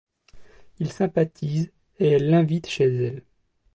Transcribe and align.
Ils 0.79 0.91
sympathisent 0.91 1.71
et 1.99 2.07
elle 2.13 2.31
l'invite 2.31 2.65
chez 2.65 2.85
elle. 2.91 3.23